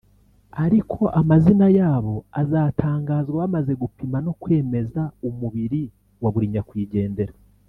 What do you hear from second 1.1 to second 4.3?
amazina yabo azatangazwa bamaze gupima